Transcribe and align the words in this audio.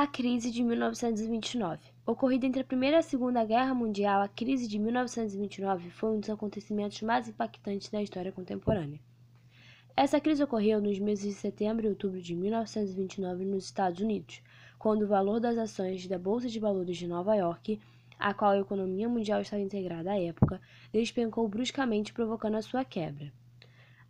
A 0.00 0.06
crise 0.06 0.52
de 0.52 0.62
1929. 0.62 1.80
Ocorrida 2.06 2.46
entre 2.46 2.60
a 2.60 2.64
Primeira 2.64 2.98
e 2.98 3.00
a 3.00 3.02
Segunda 3.02 3.44
Guerra 3.44 3.74
Mundial, 3.74 4.22
a 4.22 4.28
crise 4.28 4.68
de 4.68 4.78
1929 4.78 5.90
foi 5.90 6.10
um 6.10 6.20
dos 6.20 6.30
acontecimentos 6.30 7.02
mais 7.02 7.26
impactantes 7.26 7.88
da 7.88 8.00
história 8.00 8.30
contemporânea. 8.30 9.00
Essa 9.96 10.20
crise 10.20 10.40
ocorreu 10.40 10.80
nos 10.80 11.00
meses 11.00 11.24
de 11.24 11.32
setembro 11.32 11.84
e 11.84 11.88
outubro 11.88 12.22
de 12.22 12.32
1929 12.36 13.44
nos 13.44 13.64
Estados 13.64 14.00
Unidos, 14.00 14.40
quando 14.78 15.02
o 15.02 15.08
valor 15.08 15.40
das 15.40 15.58
ações 15.58 16.06
da 16.06 16.16
Bolsa 16.16 16.48
de 16.48 16.60
Valores 16.60 16.96
de 16.96 17.08
Nova 17.08 17.34
York, 17.34 17.80
a 18.20 18.32
qual 18.32 18.52
a 18.52 18.60
economia 18.60 19.08
mundial 19.08 19.40
estava 19.40 19.62
integrada 19.62 20.12
à 20.12 20.22
época, 20.22 20.60
despencou 20.92 21.48
bruscamente, 21.48 22.12
provocando 22.12 22.54
a 22.54 22.62
sua 22.62 22.84
quebra. 22.84 23.32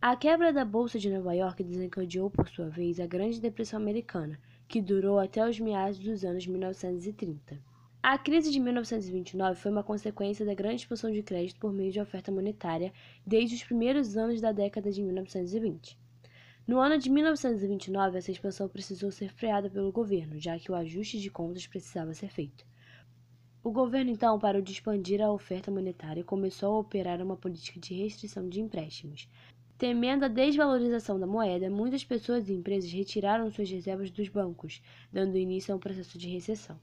A 0.02 0.14
quebra 0.14 0.52
da 0.52 0.66
Bolsa 0.66 0.98
de 0.98 1.09
Nova 1.09 1.32
York 1.32 1.64
desencadeou, 1.64 2.30
por 2.30 2.46
sua 2.46 2.68
vez, 2.68 3.00
a 3.00 3.07
Grande 3.07 3.41
Depressão 3.41 3.81
Americana, 3.81 4.39
que 4.68 4.82
durou 4.82 5.18
até 5.18 5.49
os 5.49 5.58
meados 5.58 5.99
dos 5.99 6.25
anos 6.25 6.46
1930. 6.46 7.58
A 8.03 8.18
crise 8.18 8.53
de 8.53 8.61
1929 8.61 9.58
foi 9.58 9.71
uma 9.71 9.82
consequência 9.82 10.44
da 10.44 10.54
grande 10.54 10.82
expansão 10.82 11.11
de 11.11 11.22
crédito 11.22 11.58
por 11.58 11.72
meio 11.72 11.91
de 11.91 12.00
oferta 12.00 12.31
monetária 12.31 12.93
desde 13.27 13.57
os 13.57 13.64
primeiros 13.64 14.17
anos 14.17 14.41
da 14.41 14.53
década 14.53 14.93
de 14.93 15.03
1920. 15.03 15.99
No 16.67 16.79
ano 16.79 16.99
de 16.99 17.08
1929, 17.08 18.18
essa 18.18 18.31
expansão 18.31 18.68
precisou 18.68 19.11
ser 19.11 19.32
freada 19.32 19.71
pelo 19.71 19.91
governo, 19.91 20.39
já 20.39 20.58
que 20.58 20.71
o 20.71 20.75
ajuste 20.75 21.19
de 21.19 21.30
contas 21.30 21.66
precisava 21.66 22.13
ser 22.13 22.29
feito. 22.29 22.66
O 23.64 23.72
governo 23.72 24.11
então 24.11 24.39
parou 24.39 24.63
de 24.63 24.72
expandir 24.72 25.21
a 25.21 25.32
oferta 25.32 25.71
monetária 25.71 26.21
e 26.21 26.25
começou 26.25 26.75
a 26.75 26.79
operar 26.79 27.21
uma 27.22 27.36
política 27.36 27.80
de 27.80 27.94
restrição 27.94 28.49
de 28.49 28.61
empréstimos. 28.61 29.29
Temendo 29.79 30.25
a 30.25 30.29
desvalorização 30.29 31.21
da 31.21 31.27
moeda, 31.27 31.71
muitas 31.71 32.03
pessoas 32.03 32.48
e 32.48 32.53
empresas 32.53 32.91
retiraram 32.91 33.48
suas 33.48 33.70
reservas 33.70 34.11
dos 34.11 34.28
bancos, 34.28 34.83
dando 35.12 35.39
início 35.39 35.72
a 35.72 35.77
um 35.77 35.78
processo 35.78 36.19
de 36.19 36.28
recessão. 36.28 36.77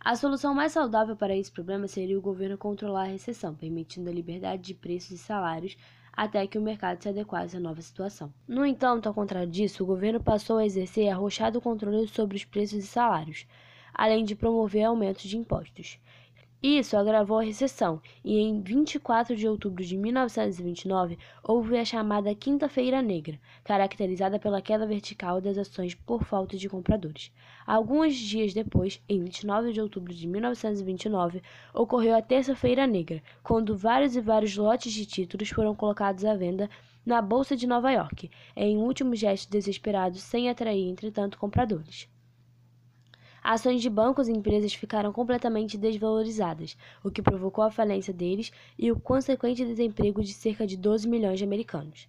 A 0.00 0.16
solução 0.16 0.52
mais 0.52 0.72
saudável 0.72 1.14
para 1.14 1.36
esse 1.36 1.52
problema 1.52 1.86
seria 1.86 2.18
o 2.18 2.22
governo 2.22 2.58
controlar 2.58 3.02
a 3.02 3.12
recessão, 3.12 3.54
permitindo 3.54 4.10
a 4.10 4.12
liberdade 4.12 4.62
de 4.62 4.74
preços 4.74 5.12
e 5.12 5.18
salários 5.18 5.76
até 6.12 6.44
que 6.44 6.58
o 6.58 6.62
mercado 6.62 7.00
se 7.00 7.08
adequasse 7.08 7.56
à 7.56 7.60
nova 7.60 7.80
situação. 7.80 8.34
No 8.48 8.66
entanto, 8.66 9.06
ao 9.06 9.14
contrário 9.14 9.48
disso, 9.48 9.84
o 9.84 9.86
governo 9.86 10.20
passou 10.20 10.58
a 10.58 10.66
exercer 10.66 11.08
arrochado 11.08 11.60
controle 11.60 12.08
sobre 12.08 12.36
os 12.36 12.44
preços 12.44 12.82
e 12.82 12.86
salários, 12.86 13.46
além 13.94 14.24
de 14.24 14.34
promover 14.34 14.86
aumentos 14.86 15.22
de 15.22 15.38
impostos. 15.38 16.00
Isso 16.64 16.96
agravou 16.96 17.40
a 17.40 17.42
recessão, 17.42 18.00
e 18.24 18.38
em 18.38 18.60
24 18.60 19.34
de 19.34 19.48
outubro 19.48 19.84
de 19.84 19.96
1929 19.96 21.18
houve 21.42 21.76
a 21.76 21.84
chamada 21.84 22.32
Quinta-feira 22.36 23.02
Negra, 23.02 23.36
caracterizada 23.64 24.38
pela 24.38 24.62
queda 24.62 24.86
vertical 24.86 25.40
das 25.40 25.58
ações 25.58 25.96
por 25.96 26.22
falta 26.22 26.56
de 26.56 26.68
compradores. 26.68 27.32
Alguns 27.66 28.14
dias 28.14 28.54
depois, 28.54 29.02
em 29.08 29.24
29 29.24 29.72
de 29.72 29.80
outubro 29.80 30.14
de 30.14 30.24
1929, 30.28 31.42
ocorreu 31.74 32.14
a 32.14 32.22
Terça-feira 32.22 32.86
Negra, 32.86 33.20
quando 33.42 33.76
vários 33.76 34.14
e 34.14 34.20
vários 34.20 34.56
lotes 34.56 34.92
de 34.92 35.04
títulos 35.04 35.48
foram 35.48 35.74
colocados 35.74 36.24
à 36.24 36.36
venda 36.36 36.70
na 37.04 37.20
Bolsa 37.20 37.56
de 37.56 37.66
Nova 37.66 37.90
York, 37.90 38.30
em 38.54 38.78
um 38.78 38.82
último 38.82 39.16
gesto 39.16 39.50
desesperado 39.50 40.16
sem 40.16 40.48
atrair, 40.48 40.88
entretanto, 40.88 41.38
compradores. 41.38 42.08
Ações 43.42 43.82
de 43.82 43.90
bancos 43.90 44.28
e 44.28 44.32
empresas 44.32 44.72
ficaram 44.72 45.12
completamente 45.12 45.76
desvalorizadas, 45.76 46.76
o 47.02 47.10
que 47.10 47.20
provocou 47.20 47.64
a 47.64 47.72
falência 47.72 48.14
deles 48.14 48.52
e 48.78 48.92
o 48.92 49.00
consequente 49.00 49.64
desemprego 49.64 50.22
de 50.22 50.32
cerca 50.32 50.64
de 50.64 50.76
12 50.76 51.08
milhões 51.08 51.38
de 51.38 51.44
americanos. 51.44 52.06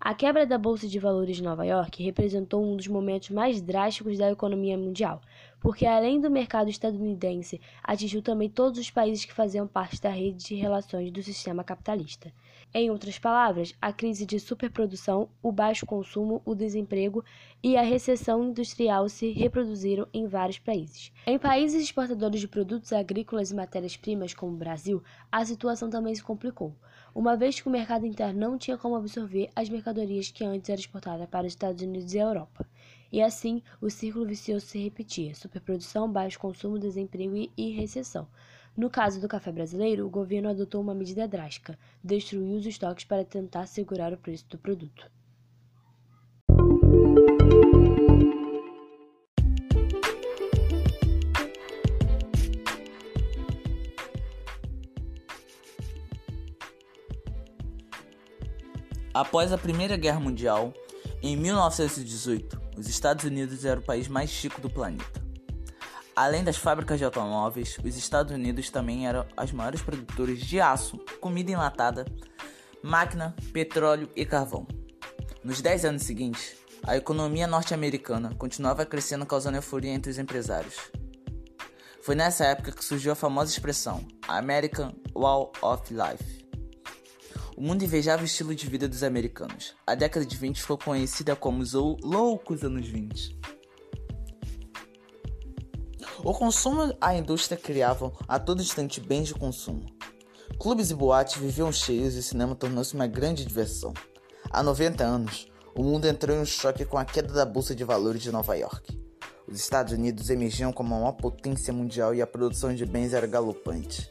A 0.00 0.14
quebra 0.14 0.46
da 0.46 0.56
Bolsa 0.56 0.86
de 0.86 1.00
Valores 1.00 1.38
de 1.38 1.42
Nova 1.42 1.66
York 1.66 2.00
representou 2.04 2.64
um 2.64 2.76
dos 2.76 2.86
momentos 2.86 3.30
mais 3.30 3.60
drásticos 3.60 4.16
da 4.16 4.30
economia 4.30 4.78
mundial, 4.78 5.20
porque 5.60 5.84
além 5.84 6.20
do 6.20 6.30
mercado 6.30 6.70
estadunidense, 6.70 7.60
atingiu 7.82 8.22
também 8.22 8.48
todos 8.48 8.78
os 8.78 8.88
países 8.88 9.24
que 9.24 9.34
faziam 9.34 9.66
parte 9.66 10.00
da 10.00 10.10
rede 10.10 10.44
de 10.44 10.54
relações 10.54 11.10
do 11.10 11.20
sistema 11.20 11.64
capitalista. 11.64 12.32
Em 12.74 12.90
outras 12.90 13.18
palavras, 13.18 13.74
a 13.80 13.94
crise 13.94 14.26
de 14.26 14.38
superprodução, 14.38 15.30
o 15.42 15.50
baixo 15.50 15.86
consumo, 15.86 16.42
o 16.44 16.54
desemprego 16.54 17.24
e 17.62 17.78
a 17.78 17.82
recessão 17.82 18.44
industrial 18.44 19.08
se 19.08 19.30
reproduziram 19.30 20.06
em 20.12 20.26
vários 20.26 20.58
países. 20.58 21.10
Em 21.26 21.38
países 21.38 21.82
exportadores 21.82 22.40
de 22.40 22.46
produtos 22.46 22.92
agrícolas 22.92 23.50
e 23.50 23.54
matérias-primas, 23.54 24.34
como 24.34 24.52
o 24.52 24.56
Brasil, 24.56 25.02
a 25.32 25.42
situação 25.46 25.88
também 25.88 26.14
se 26.14 26.22
complicou, 26.22 26.76
uma 27.14 27.38
vez 27.38 27.58
que 27.58 27.68
o 27.68 27.72
mercado 27.72 28.04
interno 28.04 28.38
não 28.38 28.58
tinha 28.58 28.76
como 28.76 28.96
absorver 28.96 29.48
as 29.56 29.70
mercadorias 29.70 30.30
que 30.30 30.44
antes 30.44 30.68
eram 30.68 30.80
exportadas 30.80 31.26
para 31.26 31.46
os 31.46 31.52
Estados 31.54 31.82
Unidos 31.82 32.12
e 32.12 32.20
a 32.20 32.24
Europa. 32.24 32.66
E 33.10 33.22
assim, 33.22 33.62
o 33.80 33.88
círculo 33.88 34.26
vicioso 34.26 34.66
se 34.66 34.78
repetia: 34.78 35.34
superprodução, 35.34 36.12
baixo 36.12 36.38
consumo, 36.38 36.78
desemprego 36.78 37.50
e 37.56 37.70
recessão. 37.70 38.28
No 38.78 38.88
caso 38.88 39.20
do 39.20 39.26
café 39.26 39.50
brasileiro, 39.50 40.06
o 40.06 40.08
governo 40.08 40.48
adotou 40.48 40.80
uma 40.80 40.94
medida 40.94 41.26
drástica: 41.26 41.76
destruiu 42.02 42.56
os 42.56 42.64
estoques 42.64 43.04
para 43.04 43.24
tentar 43.24 43.66
segurar 43.66 44.12
o 44.12 44.16
preço 44.16 44.46
do 44.48 44.56
produto. 44.56 45.10
Após 59.12 59.52
a 59.52 59.58
Primeira 59.58 59.96
Guerra 59.96 60.20
Mundial, 60.20 60.72
em 61.20 61.36
1918, 61.36 62.60
os 62.76 62.88
Estados 62.88 63.24
Unidos 63.24 63.64
era 63.64 63.80
o 63.80 63.82
país 63.82 64.06
mais 64.06 64.30
rico 64.40 64.60
do 64.60 64.70
planeta. 64.70 65.17
Além 66.20 66.42
das 66.42 66.56
fábricas 66.56 66.98
de 66.98 67.04
automóveis, 67.04 67.78
os 67.84 67.96
Estados 67.96 68.34
Unidos 68.34 68.70
também 68.70 69.06
eram 69.06 69.24
as 69.36 69.52
maiores 69.52 69.80
produtores 69.80 70.40
de 70.40 70.60
aço, 70.60 70.98
comida 71.20 71.52
enlatada, 71.52 72.06
máquina, 72.82 73.36
petróleo 73.52 74.10
e 74.16 74.26
carvão. 74.26 74.66
Nos 75.44 75.60
10 75.60 75.84
anos 75.84 76.02
seguintes, 76.02 76.56
a 76.84 76.96
economia 76.96 77.46
norte-americana 77.46 78.34
continuava 78.36 78.84
crescendo, 78.84 79.24
causando 79.24 79.58
euforia 79.58 79.92
entre 79.92 80.10
os 80.10 80.18
empresários. 80.18 80.90
Foi 82.02 82.16
nessa 82.16 82.46
época 82.46 82.72
que 82.72 82.84
surgiu 82.84 83.12
a 83.12 83.14
famosa 83.14 83.52
expressão 83.52 84.04
American 84.26 84.92
Wall 85.14 85.52
of 85.62 85.84
Life. 85.94 86.48
O 87.56 87.62
mundo 87.62 87.84
invejava 87.84 88.22
o 88.22 88.26
estilo 88.26 88.56
de 88.56 88.66
vida 88.66 88.88
dos 88.88 89.04
americanos. 89.04 89.76
A 89.86 89.94
década 89.94 90.26
de 90.26 90.36
20 90.36 90.62
ficou 90.62 90.78
conhecida 90.78 91.36
como 91.36 91.62
os 91.62 91.74
loucos 91.74 92.64
anos 92.64 92.88
20. 92.88 93.37
O 96.24 96.34
consumo 96.34 96.86
e 96.86 96.96
a 97.00 97.14
indústria 97.14 97.56
criavam 97.56 98.12
a 98.26 98.40
todo 98.40 98.60
instante 98.60 99.00
bens 99.00 99.28
de 99.28 99.34
consumo. 99.34 99.86
Clubes 100.58 100.90
e 100.90 100.94
boates 100.94 101.36
viviam 101.36 101.70
cheios 101.70 102.16
e 102.16 102.18
o 102.18 102.22
cinema 102.22 102.56
tornou-se 102.56 102.92
uma 102.94 103.06
grande 103.06 103.44
diversão. 103.44 103.94
Há 104.50 104.60
90 104.60 105.04
anos, 105.04 105.46
o 105.76 105.82
mundo 105.82 106.08
entrou 106.08 106.36
em 106.36 106.40
um 106.40 106.44
choque 106.44 106.84
com 106.84 106.98
a 106.98 107.04
queda 107.04 107.32
da 107.32 107.46
Bolsa 107.46 107.72
de 107.72 107.84
Valores 107.84 108.20
de 108.20 108.32
Nova 108.32 108.56
York. 108.56 108.98
Os 109.46 109.60
Estados 109.60 109.92
Unidos 109.92 110.28
emergiam 110.28 110.72
como 110.72 110.92
a 110.92 110.98
maior 110.98 111.12
potência 111.12 111.72
mundial 111.72 112.12
e 112.12 112.20
a 112.20 112.26
produção 112.26 112.74
de 112.74 112.84
bens 112.84 113.14
era 113.14 113.26
galopante. 113.26 114.10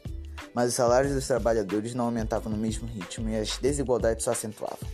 Mas 0.54 0.70
os 0.70 0.74
salários 0.74 1.12
dos 1.12 1.26
trabalhadores 1.26 1.94
não 1.94 2.06
aumentavam 2.06 2.50
no 2.50 2.56
mesmo 2.56 2.88
ritmo 2.88 3.28
e 3.28 3.36
as 3.36 3.58
desigualdades 3.58 4.24
só 4.24 4.30
acentuavam. 4.30 4.88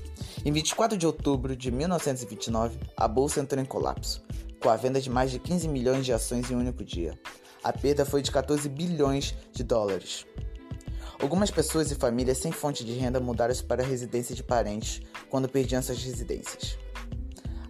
Em 0.44 0.50
24 0.50 0.98
de 0.98 1.06
outubro 1.06 1.54
de 1.54 1.70
1929, 1.70 2.76
a 2.96 3.06
bolsa 3.06 3.40
entrou 3.40 3.62
em 3.62 3.64
colapso 3.64 4.20
com 4.64 4.70
a 4.70 4.76
venda 4.76 4.98
de 4.98 5.10
mais 5.10 5.30
de 5.30 5.38
15 5.38 5.68
milhões 5.68 6.06
de 6.06 6.12
ações 6.14 6.50
em 6.50 6.56
um 6.56 6.60
único 6.60 6.82
dia. 6.82 7.18
A 7.62 7.70
perda 7.70 8.06
foi 8.06 8.22
de 8.22 8.30
14 8.30 8.66
bilhões 8.66 9.34
de 9.52 9.62
dólares. 9.62 10.24
Algumas 11.20 11.50
pessoas 11.50 11.90
e 11.90 11.94
famílias 11.94 12.38
sem 12.38 12.50
fonte 12.50 12.82
de 12.82 12.94
renda 12.94 13.20
mudaram-se 13.20 13.62
para 13.62 13.82
a 13.82 13.86
residência 13.86 14.34
de 14.34 14.42
parentes 14.42 15.02
quando 15.28 15.50
perdiam 15.50 15.82
suas 15.82 16.02
residências. 16.02 16.78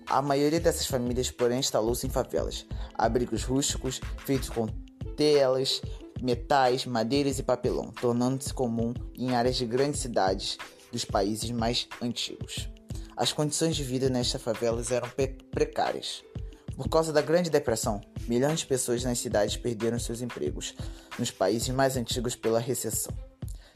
A 0.06 0.23
maioria 0.23 0.61
dessas 0.61 0.87
famílias, 0.87 1.32
porém, 1.32 1.58
instalou-se 1.58 2.06
em 2.06 2.11
favelas, 2.11 2.64
abrigos 2.94 3.43
rústicos 3.43 4.00
feitos 4.25 4.49
com 4.49 4.69
telas, 5.17 5.82
metais, 6.23 6.87
madeiras 6.87 7.40
e 7.40 7.43
papelão, 7.43 7.90
tornando-se 8.00 8.55
comum 8.55 8.94
em 9.19 9.35
áreas 9.35 9.56
de 9.56 9.67
grandes 9.67 10.00
cidades 10.00 10.58
dos 10.93 11.05
países 11.05 11.50
mais 11.50 11.88
antigos. 12.00 12.69
As 13.17 13.32
condições 13.32 13.75
de 13.75 13.82
vida 13.82 14.08
nestas 14.08 14.40
favelas 14.40 14.93
eram 14.93 15.08
precárias. 15.50 16.23
Por 16.76 16.88
causa 16.88 17.12
da 17.12 17.23
Grande 17.23 17.50
Depressão, 17.50 18.00
milhões 18.26 18.61
de 18.61 18.67
pessoas 18.67 19.05
nas 19.05 19.19
cidades 19.19 19.56
perderam 19.56 19.99
seus 19.99 20.21
empregos 20.21 20.75
nos 21.19 21.31
países 21.31 21.69
mais 21.69 21.97
antigos 21.97 22.35
pela 22.35 22.59
recessão. 22.59 23.12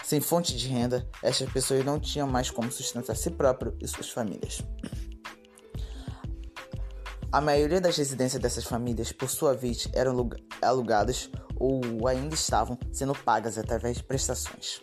Sem 0.05 0.21
fonte 0.21 0.57
de 0.57 0.67
renda, 0.69 1.09
estas 1.23 1.51
pessoas 1.53 1.85
não 1.85 2.01
tinham 2.01 2.27
mais 2.27 2.51
como 2.51 2.73
sustentar 2.73 3.15
si 3.15 3.31
próprio 3.31 3.77
e 3.81 3.87
suas 3.87 4.11
famílias. 4.11 4.63
A 7.31 7.41
maioria 7.41 7.81
das 7.81 7.97
residências 7.97 8.41
dessas 8.41 8.65
famílias, 8.65 9.13
por 9.13 9.29
sua 9.29 9.55
vez, 9.55 9.87
eram 9.93 10.31
alugadas 10.63 11.31
ou 11.57 12.09
ainda 12.09 12.35
estavam 12.35 12.79
sendo 12.91 13.15
pagas 13.15 13.59
através 13.59 13.99
de 13.99 14.05
prestações. 14.05 14.81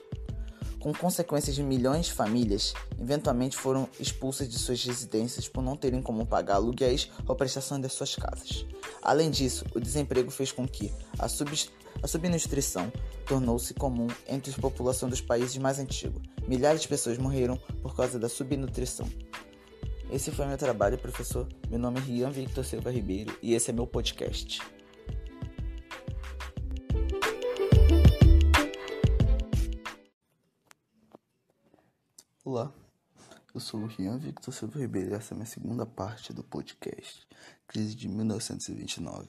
Com 0.85 0.93
consequências 0.93 1.55
de 1.55 1.63
milhões 1.63 2.05
de 2.05 2.13
famílias 2.13 2.75
eventualmente 3.01 3.57
foram 3.57 3.89
expulsas 3.99 4.47
de 4.47 4.59
suas 4.59 4.83
residências 4.83 5.47
por 5.47 5.63
não 5.63 5.75
terem 5.75 5.99
como 5.99 6.27
pagar 6.27 6.57
aluguéis 6.57 7.09
ou 7.27 7.35
prestação 7.35 7.81
das 7.81 7.93
suas 7.93 8.15
casas. 8.15 8.67
Além 9.01 9.31
disso, 9.31 9.65
o 9.73 9.79
desemprego 9.79 10.29
fez 10.29 10.51
com 10.51 10.67
que 10.67 10.93
a, 11.17 11.25
a 11.25 12.07
subnutrição 12.07 12.93
tornou-se 13.25 13.73
comum 13.73 14.05
entre 14.27 14.53
a 14.55 14.61
população 14.61 15.09
dos 15.09 15.21
países 15.21 15.57
mais 15.57 15.79
antigos. 15.79 16.21
Milhares 16.47 16.83
de 16.83 16.88
pessoas 16.88 17.17
morreram 17.17 17.57
por 17.81 17.95
causa 17.95 18.19
da 18.19 18.29
subnutrição. 18.29 19.09
Esse 20.11 20.29
foi 20.29 20.45
meu 20.45 20.57
trabalho, 20.57 20.99
professor. 20.99 21.47
Meu 21.67 21.79
nome 21.79 21.97
é 21.97 22.03
Rian 22.03 22.29
Victor 22.29 22.63
Silva 22.63 22.91
Ribeiro 22.91 23.35
e 23.41 23.55
esse 23.55 23.71
é 23.71 23.73
meu 23.73 23.88
podcast. 23.88 24.61
Olá, 32.55 32.71
eu 33.53 33.59
sou 33.59 33.81
o 33.81 33.85
Rian 33.85 34.17
Victor 34.17 34.53
Silva 34.53 34.79
Ribeiro 34.79 35.11
e 35.11 35.13
essa 35.13 35.33
é 35.33 35.35
a 35.35 35.35
minha 35.35 35.45
segunda 35.45 35.85
parte 35.85 36.31
do 36.31 36.41
podcast 36.41 37.27
Crise 37.67 37.93
de 37.93 38.07
1929. 38.07 39.27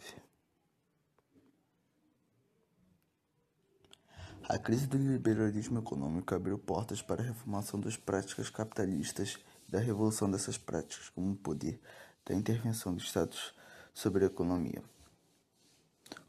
A 4.44 4.56
crise 4.60 4.86
do 4.86 4.96
liberalismo 4.96 5.80
econômico 5.80 6.36
abriu 6.36 6.56
portas 6.56 7.02
para 7.02 7.20
a 7.20 7.26
reformação 7.26 7.80
das 7.80 7.96
práticas 7.96 8.48
capitalistas 8.48 9.40
e 9.66 9.72
da 9.72 9.80
revolução 9.80 10.30
dessas 10.30 10.56
práticas 10.56 11.08
como 11.08 11.34
poder 11.34 11.80
da 12.24 12.32
intervenção 12.32 12.94
dos 12.94 13.06
Estados 13.06 13.52
sobre 13.92 14.22
a 14.22 14.28
economia. 14.28 14.84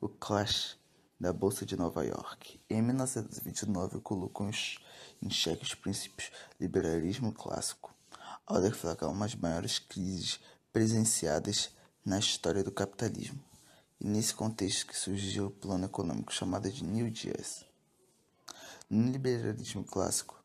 O 0.02 0.10
clash 0.10 0.80
da 1.20 1.34
Bolsa 1.34 1.66
de 1.66 1.76
Nova 1.76 2.06
York 2.06 2.60
em 2.70 2.82
1929 2.82 4.00
colocou 4.02 4.48
em 4.48 5.30
xeque 5.30 5.64
os 5.64 5.74
princípios 5.74 6.30
do 6.30 6.64
liberalismo 6.64 7.32
clássico, 7.32 7.94
ao 8.46 8.62
deflagrar 8.62 9.12
uma 9.12 9.26
das 9.26 9.36
maiores 9.36 9.80
crises 9.80 10.40
presenciadas 10.72 11.72
na 12.06 12.20
história 12.20 12.64
do 12.64 12.72
capitalismo. 12.72 13.44
E 14.00 14.08
nesse 14.08 14.34
contexto 14.34 14.86
que 14.86 14.96
surgiu 14.96 15.48
o 15.48 15.52
plano 15.52 15.86
econômico 15.86 16.32
chamado 16.32 16.72
de 16.72 16.84
New 16.84 17.10
Deal. 17.10 17.36
No 18.88 19.12
liberalismo 19.12 19.84
clássico, 19.84 20.40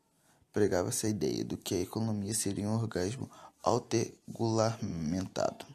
pregava-se 0.51 1.05
a 1.05 1.09
ideia 1.09 1.45
de 1.45 1.55
que 1.55 1.75
a 1.75 1.81
economia 1.81 2.33
seria 2.33 2.67
um 2.67 2.73
organismo 2.73 3.29
autorregulamentado. 3.61 5.65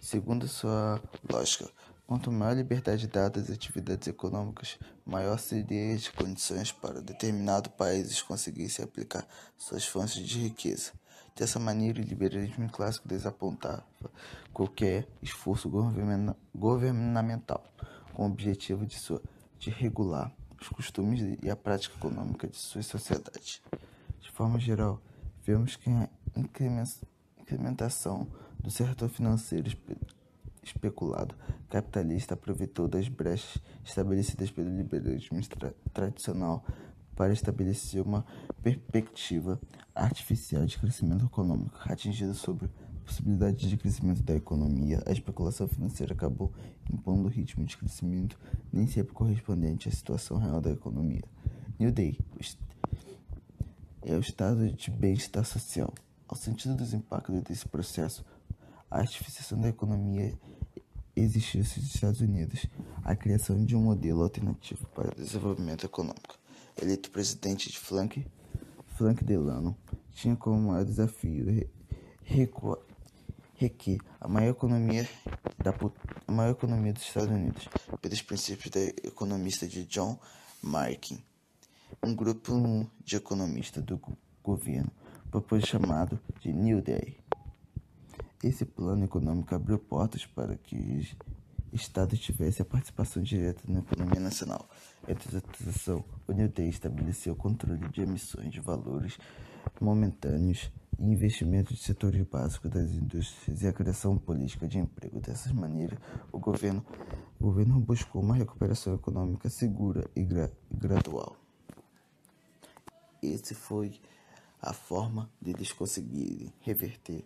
Segundo 0.00 0.46
sua 0.46 1.00
lógica, 1.30 1.70
quanto 2.06 2.30
maior 2.30 2.54
liberdade 2.56 3.06
dada 3.06 3.40
às 3.40 3.50
atividades 3.50 4.08
econômicas, 4.08 4.78
maior 5.04 5.38
seriam 5.38 5.94
as 5.94 6.08
condições 6.08 6.72
para 6.72 7.00
determinado 7.00 7.70
país 7.70 8.20
conseguissem 8.22 8.84
aplicar 8.84 9.26
suas 9.56 9.86
fontes 9.86 10.16
de 10.16 10.38
riqueza. 10.40 10.92
Dessa 11.34 11.58
maneira, 11.58 12.00
o 12.00 12.04
liberalismo 12.04 12.70
clássico 12.70 13.08
desapontava 13.08 13.84
qualquer 14.52 15.08
esforço 15.20 15.68
governamental 16.54 17.64
com 18.12 18.22
o 18.22 18.26
objetivo 18.26 18.86
de, 18.86 18.96
sua, 18.96 19.20
de 19.58 19.70
regular 19.70 20.32
os 20.60 20.68
costumes 20.68 21.36
e 21.42 21.50
a 21.50 21.56
prática 21.56 21.96
econômica 21.96 22.46
de 22.46 22.56
sua 22.56 22.82
sociedade. 22.82 23.60
De 24.20 24.30
forma 24.30 24.60
geral, 24.60 25.00
vemos 25.44 25.76
que 25.76 25.90
a 25.90 26.08
incrementação 26.36 28.26
do 28.60 28.70
setor 28.70 29.08
financeiro 29.08 29.68
especulado 30.68 31.34
capitalista 31.68 32.34
aproveitou 32.34 32.86
das 32.86 33.08
brechas 33.08 33.60
estabelecidas 33.84 34.50
pelo 34.50 34.74
liberalismo 34.74 35.40
tra 35.48 35.74
tradicional 35.92 36.64
para 37.14 37.32
estabelecer 37.32 38.02
uma 38.02 38.24
perspectiva 38.62 39.60
artificial 39.94 40.66
de 40.66 40.78
crescimento 40.78 41.24
econômico, 41.24 41.78
atingindo 41.84 42.34
sobre 42.34 42.66
a 42.66 43.04
possibilidade 43.04 43.68
de 43.68 43.76
crescimento 43.76 44.22
da 44.22 44.34
economia. 44.34 45.02
A 45.06 45.12
especulação 45.12 45.68
financeira 45.68 46.12
acabou 46.12 46.52
impondo 46.92 47.28
ritmo 47.28 47.64
de 47.64 47.76
crescimento 47.76 48.38
nem 48.72 48.86
sempre 48.86 49.12
correspondente 49.12 49.88
à 49.88 49.92
situação 49.92 50.38
real 50.38 50.60
da 50.60 50.70
economia. 50.70 51.22
New 51.78 51.92
Day 51.92 52.18
é 54.02 54.14
o 54.16 54.20
estado 54.20 54.70
de 54.72 54.90
bem-estar 54.90 55.44
social. 55.44 55.92
Ao 56.28 56.36
sentido 56.36 56.74
dos 56.74 56.92
impactos 56.92 57.40
desse 57.42 57.68
processo, 57.68 58.24
a 58.90 58.98
artificiação 58.98 59.60
da 59.60 59.68
economia 59.68 60.32
existiu 61.24 61.60
nos 61.60 61.76
Estados 61.76 62.20
Unidos 62.20 62.66
a 63.02 63.16
criação 63.16 63.64
de 63.64 63.74
um 63.74 63.82
modelo 63.82 64.22
alternativo 64.22 64.86
para 64.88 65.10
o 65.10 65.14
desenvolvimento 65.14 65.84
econômico. 65.84 66.38
Eleito 66.80 67.10
presidente 67.10 67.70
de 67.70 67.78
Frank, 67.78 68.26
Frank 68.96 69.24
Delano, 69.24 69.76
tinha 70.12 70.36
como 70.36 70.68
maior 70.68 70.84
desafio 70.84 71.68
requer 73.54 73.98
a 74.20 74.28
maior 74.28 74.50
economia 74.50 75.08
da 75.58 75.74
a 76.26 76.32
maior 76.32 76.52
economia 76.52 76.92
dos 76.92 77.02
Estados 77.02 77.30
Unidos, 77.30 77.68
pelos 78.00 78.22
princípios 78.22 78.70
da 78.70 78.80
economista 78.80 79.66
de 79.66 79.84
John 79.84 80.18
Markin. 80.62 81.22
Um 82.02 82.14
grupo 82.14 82.90
de 83.04 83.16
economistas 83.16 83.84
do 83.84 84.00
governo 84.42 84.90
propôs 85.30 85.64
chamado 85.64 86.20
de 86.40 86.52
New 86.52 86.80
Day. 86.80 87.23
Esse 88.44 88.66
plano 88.66 89.06
econômico 89.06 89.54
abriu 89.54 89.78
portas 89.78 90.26
para 90.26 90.54
que 90.54 90.76
os 90.76 91.16
estados 91.72 92.20
tivessem 92.20 92.62
a 92.62 92.66
participação 92.66 93.22
direta 93.22 93.62
na 93.66 93.78
economia 93.78 94.20
nacional. 94.20 94.68
Entre 95.08 95.34
a 95.34 95.40
transação, 95.40 96.04
o 96.28 96.32
New 96.32 96.52
estabeleceu 96.58 97.32
o 97.32 97.36
controle 97.36 97.88
de 97.88 98.02
emissões 98.02 98.52
de 98.52 98.60
valores 98.60 99.16
momentâneos 99.80 100.70
e 100.98 101.04
investimento 101.04 101.72
de 101.72 101.80
setores 101.80 102.22
básicos 102.26 102.70
das 102.70 102.90
indústrias 102.90 103.62
e 103.62 103.66
a 103.66 103.72
criação 103.72 104.18
política 104.18 104.68
de 104.68 104.78
emprego. 104.78 105.20
Dessa 105.20 105.54
maneira, 105.54 105.96
o 106.30 106.38
governo, 106.38 106.84
o 107.40 107.44
governo 107.44 107.80
buscou 107.80 108.20
uma 108.20 108.34
recuperação 108.34 108.94
econômica 108.94 109.48
segura 109.48 110.06
e 110.14 110.22
gra 110.22 110.52
gradual. 110.70 111.34
Esse 113.22 113.54
foi 113.54 113.98
a 114.60 114.74
forma 114.74 115.30
deles 115.40 115.72
conseguirem 115.72 116.52
reverter 116.60 117.24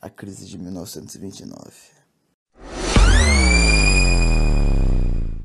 a 0.00 0.10
crise 0.10 0.46
de 0.46 0.58
1929. 0.58 3.57